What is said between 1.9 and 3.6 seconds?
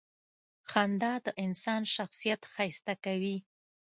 شخصیت ښایسته کوي.